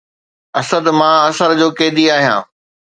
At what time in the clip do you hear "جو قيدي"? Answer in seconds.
1.59-2.05